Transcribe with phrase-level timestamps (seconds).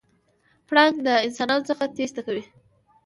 [0.67, 2.43] پړانګ د انسانانو څخه تېښته کوي.